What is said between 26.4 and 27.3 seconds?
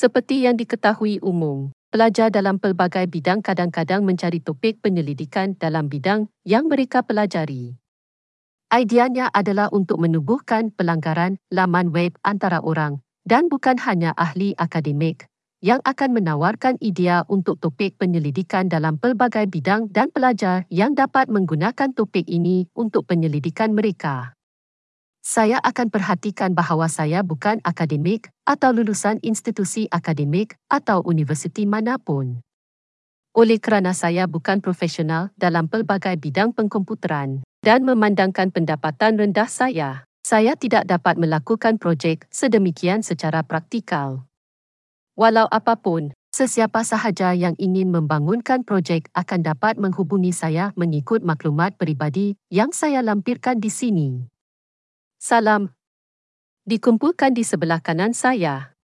bahawa saya